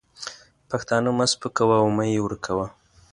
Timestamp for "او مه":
1.81-2.03